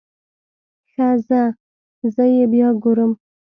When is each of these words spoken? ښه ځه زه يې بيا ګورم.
ښه 0.91 1.07
ځه 1.27 1.41
زه 2.15 2.23
يې 2.35 2.43
بيا 2.51 2.69
ګورم. 2.83 3.11